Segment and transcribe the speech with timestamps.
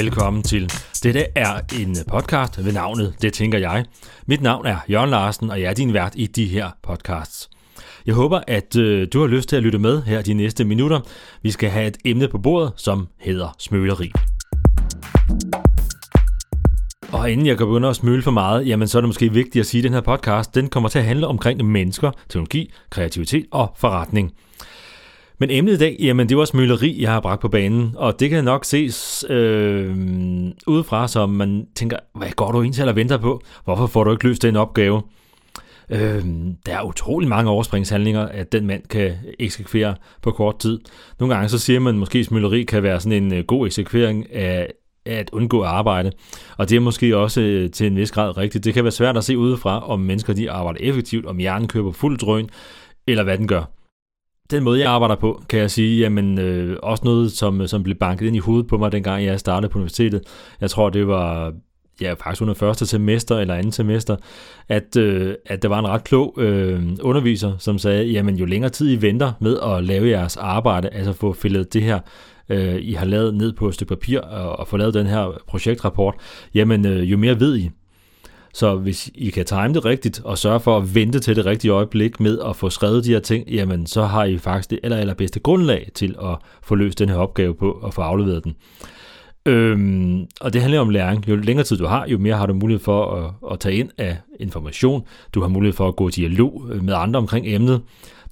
[0.00, 0.72] Velkommen til.
[1.02, 3.84] Dette er en podcast ved navnet Det tænker jeg.
[4.26, 7.50] Mit navn er Jørgen Larsen, og jeg er din vært i de her podcasts.
[8.06, 11.00] Jeg håber, at øh, du har lyst til at lytte med her de næste minutter.
[11.42, 14.12] Vi skal have et emne på bordet, som hedder smøleri.
[17.12, 19.60] Og inden jeg kan begynde at smøle for meget, jamen så er det måske vigtigt
[19.60, 23.46] at sige, at den her podcast, den kommer til at handle omkring mennesker, teknologi, kreativitet
[23.50, 24.32] og forretning.
[25.40, 28.30] Men emnet i dag, jamen det var smøleri, jeg har bragt på banen, og det
[28.30, 29.96] kan nok ses øh,
[30.66, 33.42] udefra, som man tænker, hvad går du egentlig eller venter på?
[33.64, 35.02] Hvorfor får du ikke løst den opgave?
[35.90, 36.24] Øh,
[36.66, 40.78] der er utrolig mange overspringshandlinger, at den mand kan eksekvere på kort tid.
[41.20, 44.34] Nogle gange så siger man, at måske smøleri kan være sådan en øh, god eksekvering
[44.34, 44.72] af
[45.06, 46.12] at undgå at arbejde.
[46.56, 48.64] Og det er måske også øh, til en vis grad rigtigt.
[48.64, 51.92] Det kan være svært at se udefra, om mennesker de arbejder effektivt, om hjernen køber
[51.92, 52.48] fuld drøn,
[53.06, 53.64] eller hvad den gør
[54.50, 57.82] den måde, jeg arbejder på, kan jeg sige, jamen øh, også noget, som, øh, som
[57.82, 60.22] blev banket ind i hovedet på mig, dengang jeg startede på universitetet.
[60.60, 61.52] Jeg tror, det var
[62.00, 64.16] ja, faktisk under første semester eller andet semester,
[64.68, 68.70] at, øh, at der var en ret klog øh, underviser, som sagde, jamen jo længere
[68.70, 72.00] tid I venter med at lave jeres arbejde, altså få fældet det her,
[72.48, 75.40] øh, I har lavet ned på et stykke papir og, og få lavet den her
[75.46, 76.14] projektrapport,
[76.54, 77.70] jamen øh, jo mere ved I.
[78.54, 81.70] Så hvis I kan time det rigtigt og sørge for at vente til det rigtige
[81.70, 84.96] øjeblik med at få skrevet de her ting, jamen så har I faktisk det aller,
[84.96, 88.54] allerbedste grundlag til at få løst den her opgave på og få afleveret den.
[89.46, 91.28] Øhm, og det handler om læring.
[91.28, 93.90] Jo længere tid du har, jo mere har du mulighed for at, at tage ind
[93.98, 95.02] af information.
[95.34, 97.82] Du har mulighed for at gå i dialog øh, med andre omkring emnet.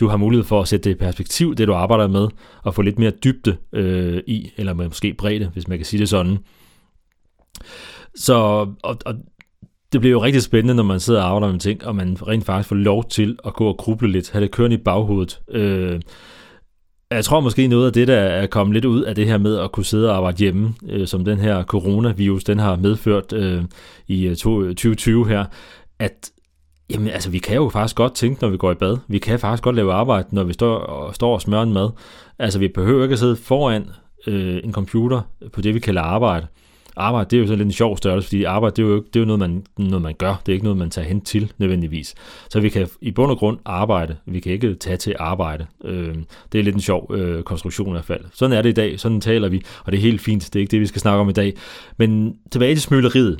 [0.00, 2.28] Du har mulighed for at sætte det i perspektiv, det du arbejder med,
[2.62, 6.08] og få lidt mere dybde øh, i, eller måske bredde, hvis man kan sige det
[6.08, 6.38] sådan.
[8.16, 8.34] Så,
[8.82, 9.14] og, og
[9.92, 12.44] det bliver jo rigtig spændende, når man sidder og arbejder med ting, og man rent
[12.44, 15.40] faktisk får lov til at gå og gruble lidt, have det kørende i baghovedet.
[15.50, 16.00] Øh,
[17.10, 19.58] jeg tror måske noget af det, der er kommet lidt ud af det her med
[19.58, 23.62] at kunne sidde og arbejde hjemme, øh, som den her coronavirus, den har medført øh,
[24.08, 25.44] i øh, 2020 øh, her,
[25.98, 26.30] at
[26.90, 28.96] jamen, altså, vi kan jo faktisk godt tænke, når vi går i bad.
[29.08, 31.90] Vi kan faktisk godt lave arbejde, når vi står og, står og smører en mad.
[32.38, 33.86] Altså, vi behøver ikke at sidde foran
[34.26, 35.20] øh, en computer
[35.52, 36.46] på det, vi kalder arbejde
[36.96, 39.16] arbejde, det er jo sådan lidt en sjov størrelse, fordi arbejde, det er jo, det
[39.16, 40.42] er jo noget, man, noget, man gør.
[40.46, 42.14] Det er ikke noget, man tager hen til nødvendigvis.
[42.50, 44.16] Så vi kan i bund og grund arbejde.
[44.26, 45.66] Vi kan ikke tage til arbejde.
[45.84, 46.14] Øh,
[46.52, 48.24] det er lidt en sjov øh, konstruktion i hvert fald.
[48.32, 49.00] Sådan er det i dag.
[49.00, 50.44] Sådan taler vi, og det er helt fint.
[50.44, 51.54] Det er ikke det, vi skal snakke om i dag.
[51.96, 53.38] Men tilbage til smøleriet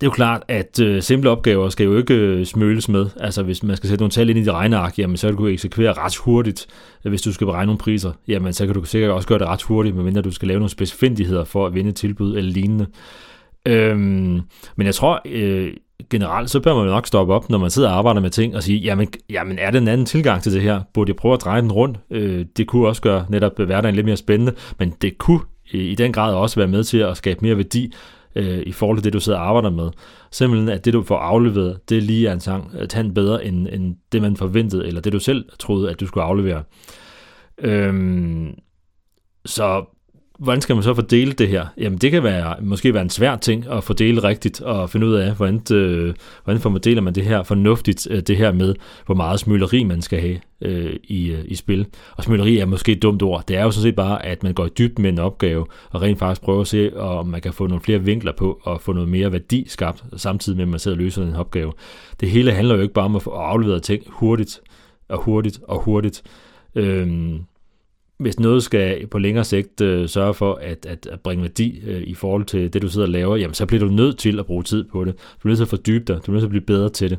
[0.00, 3.06] det er jo klart, at øh, simple opgaver skal jo ikke øh, smøles med.
[3.20, 5.46] Altså hvis man skal sætte nogle tal ind i dit regneark, jamen så kan du
[5.46, 6.66] eksekvere ret hurtigt.
[7.04, 9.46] Øh, hvis du skal beregne nogle priser, jamen så kan du sikkert også gøre det
[9.46, 12.86] ret hurtigt, medmindre du skal lave nogle specifindigheder for at vinde tilbud eller lignende.
[13.66, 14.40] Øhm,
[14.76, 15.72] men jeg tror øh,
[16.10, 18.62] generelt, så bør man nok stoppe op, når man sidder og arbejder med ting, og
[18.62, 20.80] sige, jamen, jamen er det en anden tilgang til det her?
[20.94, 21.98] Burde jeg prøve at dreje den rundt?
[22.10, 25.40] Øh, det kunne også gøre netop hverdagen lidt mere spændende, men det kunne
[25.74, 27.92] øh, i den grad også være med til at skabe mere værdi
[28.38, 29.90] øh, i forhold til det, du sidder og arbejder med.
[30.30, 33.68] Simpelthen, at det, du får afleveret, det lige er en sang, øh, tand bedre, end,
[33.72, 36.62] end det, man forventede, eller det, du selv troede, at du skulle aflevere.
[37.58, 38.54] Øhm,
[39.44, 39.84] så
[40.38, 41.66] hvordan skal man så fordele det her?
[41.76, 45.14] Jamen det kan være, måske være en svær ting at fordele rigtigt og finde ud
[45.14, 48.74] af, hvordan, øh, hvordan fordeler man det her fornuftigt, øh, det her med,
[49.06, 51.86] hvor meget smøleri man skal have øh, i, øh, i spil.
[52.16, 53.44] Og smøleri er måske et dumt ord.
[53.48, 56.02] Det er jo sådan set bare, at man går i dybden med en opgave, og
[56.02, 58.92] rent faktisk prøver at se, om man kan få nogle flere vinkler på, og få
[58.92, 61.72] noget mere værdi skabt, samtidig med, at man sidder og løser en opgave.
[62.20, 64.60] Det hele handler jo ikke bare om at få afleveret ting hurtigt,
[65.08, 66.22] og hurtigt, og hurtigt.
[66.74, 67.40] Øhm,
[68.18, 72.02] hvis noget skal på længere sigt øh, sørge for at, at, at bringe værdi øh,
[72.02, 74.46] i forhold til det, du sidder og laver, jamen så bliver du nødt til at
[74.46, 75.14] bruge tid på det.
[75.14, 77.10] Du bliver nødt til at fordybe dig, du er nødt til at blive bedre til
[77.10, 77.18] det.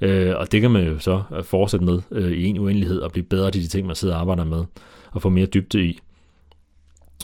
[0.00, 3.12] Øh, og det kan man jo så øh, fortsætte med øh, i en uendelighed og
[3.12, 4.64] blive bedre til de ting, man sidder og arbejder med,
[5.12, 5.98] og få mere dybde i.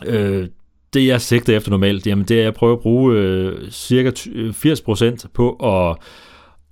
[0.06, 0.48] Øh,
[0.94, 4.10] det jeg sigter efter normalt, jamen det er, at jeg prøver at bruge øh, cirka
[4.10, 5.96] 80% øh, på at,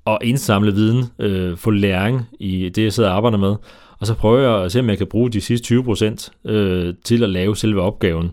[0.07, 3.57] at indsamle viden, øh, få læring i det, jeg sidder og arbejder med,
[4.01, 7.23] og så prøver jeg at se, om jeg kan bruge de sidste 20% øh, til
[7.23, 8.31] at lave selve opgaven.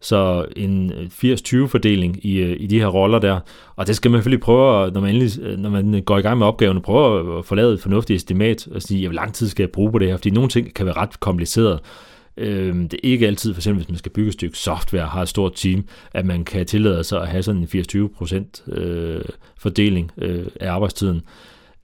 [0.00, 1.32] Så en øh,
[1.64, 3.40] 80-20 fordeling i, øh, i de her roller der.
[3.76, 6.38] Og det skal man selvfølgelig prøve, når man, endelig, øh, når man går i gang
[6.38, 9.62] med opgaven, prøve at få lavet et fornuftigt estimat og sige, hvor lang tid skal
[9.62, 10.16] jeg bruge på det her?
[10.16, 11.80] Fordi nogle ting kan være ret kompliceret.
[12.36, 15.22] Øhm, det er ikke altid, for eksempel hvis man skal bygge et stykke software, har
[15.22, 18.70] et stort team, at man kan tillade sig at have sådan en 80-20%
[19.58, 20.10] fordeling
[20.60, 21.22] af arbejdstiden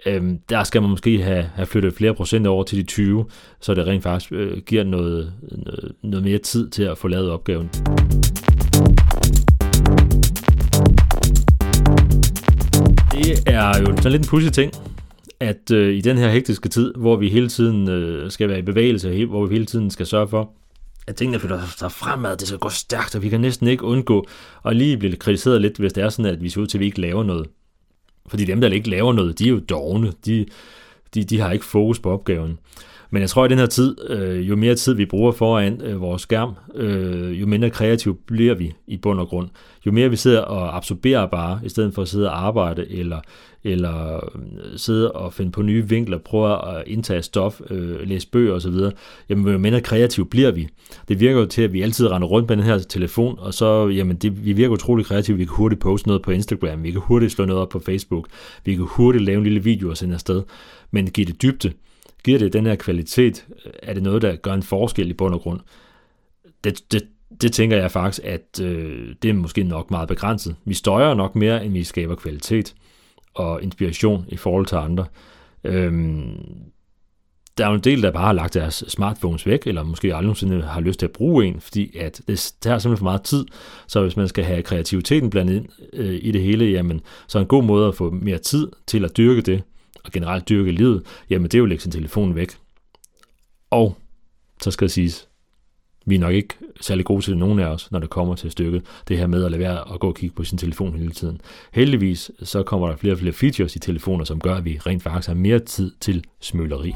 [0.06, 3.24] øhm, der skal man måske have, have flyttet flere procent over til de 20,
[3.60, 7.30] så det rent faktisk øh, giver noget, noget, noget mere tid til at få lavet
[7.30, 7.68] opgaven.
[13.12, 14.72] Det er jo sådan lidt en pudsig ting,
[15.40, 18.62] at øh, i den her hektiske tid, hvor vi hele tiden øh, skal være i
[18.62, 20.50] bevægelse, hvor vi hele tiden skal sørge for
[21.06, 24.26] at tingene flytter sig fremad, det skal gå stærkt, og vi kan næsten ikke undgå
[24.64, 26.80] at lige blive kritiseret lidt, hvis det er sådan, at vi ser ud til, at
[26.80, 27.46] vi ikke laver noget.
[28.28, 30.12] Fordi dem, der ikke laver noget, de er jo dogne.
[30.26, 30.46] De,
[31.14, 32.58] de, de har ikke fokus på opgaven.
[33.10, 35.80] Men jeg tror, at i den her tid, øh, jo mere tid vi bruger foran
[35.84, 39.48] øh, vores skærm, øh, jo mindre kreativ bliver vi i bund og grund.
[39.86, 43.20] Jo mere vi sidder og absorberer bare, i stedet for at sidde og arbejde, eller,
[43.64, 44.20] eller øh,
[44.76, 48.74] sidde og finde på nye vinkler, prøve at indtage stof, øh, læse bøger osv.,
[49.28, 50.68] jamen jo mindre kreativ bliver vi.
[51.08, 53.88] Det virker jo til, at vi altid render rundt med den her telefon, og så,
[53.88, 55.36] jamen det, vi virker utrolig kreative.
[55.36, 58.26] Vi kan hurtigt poste noget på Instagram, vi kan hurtigt slå noget op på Facebook,
[58.64, 60.42] vi kan hurtigt lave en lille video og sende afsted.
[60.90, 61.72] Men giver det dybde,
[62.26, 63.46] Giver det den her kvalitet?
[63.82, 65.60] Er det noget, der gør en forskel i bund og grund?
[66.64, 67.02] Det, det,
[67.40, 70.56] det tænker jeg faktisk, at øh, det er måske nok meget begrænset.
[70.64, 72.74] Vi støjer nok mere, end vi skaber kvalitet
[73.34, 75.06] og inspiration i forhold til andre.
[75.64, 76.38] Øhm,
[77.58, 80.22] der er jo en del, der bare har lagt deres smartphones væk, eller måske aldrig
[80.22, 83.46] nogensinde har lyst til at bruge en, fordi at det tager simpelthen for meget tid.
[83.88, 87.42] Så hvis man skal have kreativiteten blandet ind øh, i det hele, jamen, så er
[87.42, 89.62] en god måde at få mere tid til at dyrke det,
[90.06, 92.50] og generelt dyrke livet, jamen det er jo at lægge sin telefon væk.
[93.70, 93.96] Og
[94.62, 95.28] så skal det siges,
[96.06, 98.82] vi er nok ikke særlig gode til nogen af os, når det kommer til stykket,
[99.08, 101.40] det her med at lade være at gå og kigge på sin telefon hele tiden.
[101.72, 105.02] Heldigvis så kommer der flere og flere features i telefoner, som gør, at vi rent
[105.02, 106.92] faktisk har mere tid til smøleri.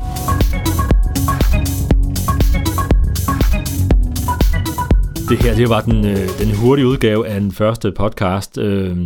[5.30, 8.58] Det her det var den, øh, den hurtige udgave af den første podcast.
[8.58, 8.96] Øh,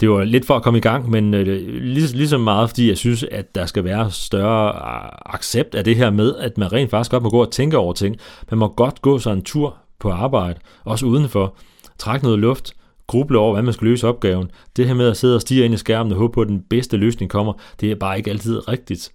[0.00, 1.46] det var lidt for at komme i gang, men øh,
[1.82, 5.84] lige, lige så meget, fordi jeg synes, at der skal være større øh, accept af
[5.84, 8.16] det her med, at man rent faktisk godt må gå og tænke over ting.
[8.50, 11.56] Man må godt gå sig en tur på arbejde, også udenfor,
[11.98, 12.72] trække noget luft,
[13.06, 14.50] gruble over, hvordan man skal løse opgaven.
[14.76, 16.62] Det her med at sidde og stige ind i skærmen og håbe på, at den
[16.70, 19.12] bedste løsning kommer, det er bare ikke altid rigtigt.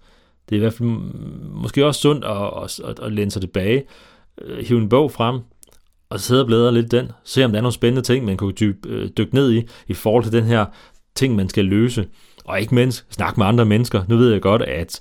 [0.48, 0.88] Det er i hvert fald
[1.54, 3.82] måske også sundt at, at, at, at læne sig tilbage,
[4.42, 5.40] øh, hive en bog frem,
[6.12, 8.52] og sidde og bladre lidt den, se om der er nogle spændende ting, man kunne
[8.52, 10.64] dyb, øh, dykke ned i, i forhold til den her
[11.14, 12.06] ting, man skal løse.
[12.44, 14.02] Og ikke mindst snakke med andre mennesker.
[14.08, 15.00] Nu ved jeg godt, at,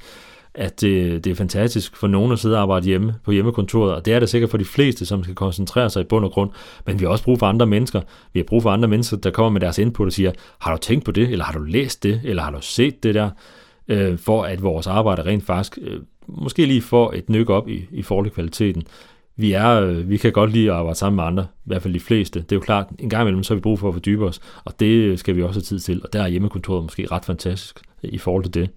[0.56, 4.06] at det, det er fantastisk for nogen at sidde og arbejde hjemme på hjemmekontoret, og
[4.06, 6.50] det er det sikkert for de fleste, som skal koncentrere sig i bund og grund.
[6.86, 8.02] Men vi har også brug for andre mennesker.
[8.34, 10.78] Vi har brug for andre mennesker, der kommer med deres input og siger, har du
[10.78, 13.30] tænkt på det, eller har du læst det, eller har du set det der,
[13.88, 17.86] øh, for at vores arbejde rent faktisk øh, måske lige får et nyk op i,
[17.92, 18.84] i forhold til kvaliteten
[19.36, 21.94] vi, er, øh, vi kan godt lide at arbejde sammen med andre, i hvert fald
[21.94, 22.40] de fleste.
[22.40, 24.40] Det er jo klart, en gang imellem så har vi brug for at fordybe os,
[24.64, 27.26] og det øh, skal vi også have tid til, og der er hjemmekontoret måske ret
[27.26, 28.70] fantastisk øh, i forhold til det.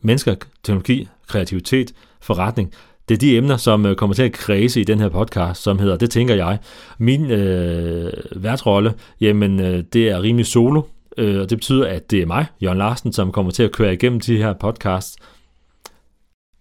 [0.00, 2.72] Mennesker, teknologi, kreativitet, forretning,
[3.08, 5.96] det er de emner, som kommer til at kredse i den her podcast, som hedder
[5.96, 6.58] Det tænker jeg.
[6.98, 10.82] Min øh, værtsrolle, jamen øh, det er rimelig solo,
[11.18, 13.92] øh, og det betyder, at det er mig, Jørgen Larsen, som kommer til at køre
[13.92, 15.16] igennem de her podcasts.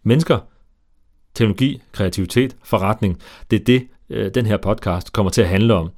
[0.03, 0.39] Mennesker,
[1.33, 3.19] teknologi, kreativitet, forretning.
[3.51, 5.89] Det er det, øh, den her podcast kommer til at handle om.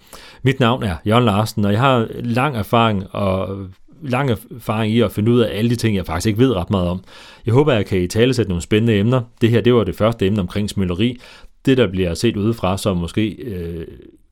[0.44, 3.58] Mit navn er Jørgen Larsen, og jeg har lang erfaring og
[4.02, 6.70] lang erfaring i at finde ud af alle de ting, jeg faktisk ikke ved ret
[6.70, 7.04] meget om.
[7.46, 9.22] Jeg håber, at jeg kan i tale sætte nogle spændende emner.
[9.42, 11.20] Det her, det var det første emne omkring smøleri.
[11.66, 13.88] Det, der bliver set udefra som måske øh,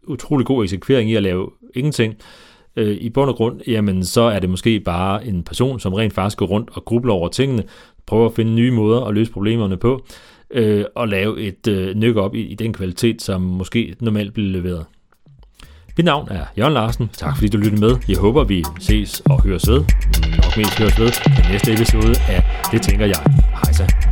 [0.08, 2.16] utrolig god eksekvering i at lave ingenting.
[2.76, 6.14] Øh, I bund og grund, jamen så er det måske bare en person, som rent
[6.14, 7.64] faktisk går rundt og grubler over tingene,
[8.06, 10.06] prøver at finde nye måder at løse problemerne på
[10.54, 14.52] øh, og lave et øh, nyk op i, i den kvalitet, som måske normalt bliver
[14.52, 14.86] leveret.
[15.98, 17.10] Mit navn er Jørgen Larsen.
[17.14, 17.98] Tak fordi du lyttede med.
[18.08, 19.84] Jeg håber, vi ses og høres ved.
[20.38, 23.24] Nok mest høres ved i næste episode af Det Tænker Jeg.
[23.52, 24.11] Hej så.